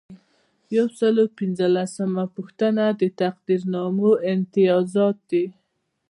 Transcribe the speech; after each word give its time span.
یو 0.75 0.87
سل 0.99 1.15
او 1.23 1.29
پنځلسمه 1.39 2.23
پوښتنه 2.35 2.83
د 2.99 3.01
تقدیرنامو 3.21 4.09
امتیازات 4.33 5.17
دي. 5.31 5.45